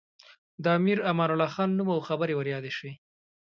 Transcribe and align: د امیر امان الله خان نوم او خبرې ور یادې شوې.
د 0.63 0.65
امیر 0.77 0.97
امان 1.11 1.29
الله 1.33 1.49
خان 1.55 1.69
نوم 1.77 1.89
او 1.95 1.99
خبرې 2.09 2.33
ور 2.35 2.47
یادې 2.53 2.71
شوې. 2.77 2.93